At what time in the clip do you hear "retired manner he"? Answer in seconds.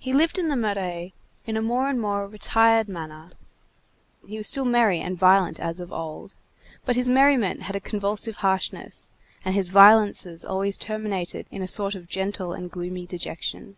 2.26-4.36